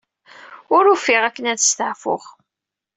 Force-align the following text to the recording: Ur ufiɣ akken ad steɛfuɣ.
Ur 0.75 0.83
ufiɣ 0.93 1.21
akken 1.25 1.49
ad 1.51 1.59
steɛfuɣ. 1.61 2.23